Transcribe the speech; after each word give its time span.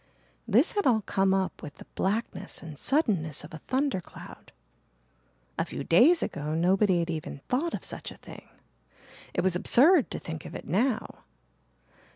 This 0.47 0.71
had 0.71 0.87
all 0.87 1.01
come 1.01 1.31
up 1.31 1.61
with 1.61 1.75
the 1.75 1.85
blackness 1.93 2.63
and 2.63 2.75
suddenness 2.75 3.43
of 3.43 3.53
a 3.53 3.59
thundercloud. 3.59 4.51
A 5.59 5.65
few 5.65 5.83
days 5.83 6.23
ago 6.23 6.55
nobody 6.55 6.97
had 7.01 7.11
even 7.11 7.41
thought 7.47 7.75
of 7.75 7.85
such 7.85 8.09
a 8.09 8.17
thing. 8.17 8.49
It 9.35 9.41
was 9.41 9.55
absurd 9.55 10.09
to 10.09 10.17
think 10.17 10.43
of 10.45 10.55
it 10.55 10.65
now. 10.67 11.19